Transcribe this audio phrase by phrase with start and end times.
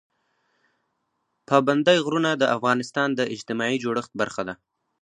[1.49, 4.55] پابندی غرونه د افغانستان د اجتماعي جوړښت برخه ده.